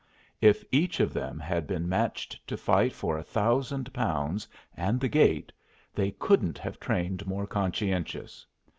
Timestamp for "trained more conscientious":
6.79-8.47